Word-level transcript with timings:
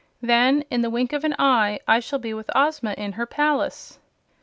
Then, 0.23 0.63
in 0.71 0.81
the 0.81 0.89
wink 0.89 1.13
of 1.13 1.23
an 1.23 1.35
eye, 1.37 1.79
I 1.87 1.99
shall 1.99 2.17
be 2.17 2.33
with 2.33 2.49
Ozma 2.55 2.95
in 2.97 3.11
her 3.11 3.27
palace." 3.27 3.99